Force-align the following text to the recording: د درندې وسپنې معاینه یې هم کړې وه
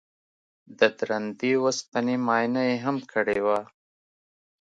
د 0.79 0.81
درندې 0.97 1.51
وسپنې 1.63 2.15
معاینه 2.25 2.61
یې 2.69 2.77
هم 2.85 2.97
کړې 3.11 3.39
وه 3.45 3.59